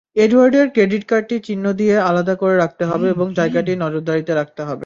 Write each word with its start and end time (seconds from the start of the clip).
এডওয়ার্ডের 0.15 0.67
credit 0.69 1.03
কার্ডটি 1.07 1.35
চিহ্ন 1.47 1.65
দিয়ে 1.73 1.95
আলাদা 2.09 2.33
করে 2.35 2.55
রাখতে 2.57 2.83
হবে 2.85 3.05
এবং 3.09 3.27
জায়গাটি 3.33 3.71
নজরদারিতে 3.75 4.33
রাখতে 4.35 4.61
হবে। 4.63 4.79